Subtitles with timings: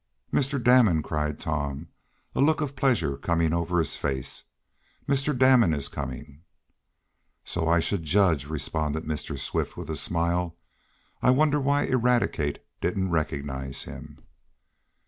[0.33, 0.57] "Mr.
[0.59, 1.87] Damon!" cried Tom,
[2.33, 4.45] a look of pleasure coming over his face.
[5.07, 5.37] "Mr.
[5.37, 6.41] Damon is coming!"
[7.45, 9.37] "So I should judge," responded Mr.
[9.37, 10.57] Swift, with a smile.
[11.21, 14.17] "I wonder why Eradicate didn't recognize him?"